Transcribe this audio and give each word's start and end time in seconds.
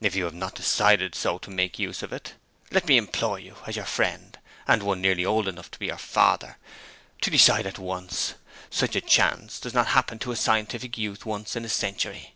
'If 0.00 0.16
you 0.16 0.24
have 0.24 0.34
not 0.34 0.56
decided 0.56 1.14
so 1.14 1.38
to 1.38 1.48
make 1.48 1.78
use 1.78 2.02
of 2.02 2.12
it, 2.12 2.34
let 2.72 2.88
me 2.88 2.96
implore 2.96 3.38
you, 3.38 3.58
as 3.64 3.76
your 3.76 3.84
friend, 3.84 4.36
and 4.66 4.82
one 4.82 5.00
nearly 5.00 5.24
old 5.24 5.46
enough 5.46 5.70
to 5.70 5.78
be 5.78 5.86
your 5.86 5.98
father, 5.98 6.58
to 7.20 7.30
decide 7.30 7.64
at 7.66 7.78
once. 7.78 8.34
Such 8.70 8.96
a 8.96 9.00
chance 9.00 9.60
does 9.60 9.72
not 9.72 9.86
happen 9.86 10.18
to 10.18 10.32
a 10.32 10.36
scientific 10.36 10.98
youth 10.98 11.24
once 11.24 11.54
in 11.54 11.64
a 11.64 11.68
century.' 11.68 12.34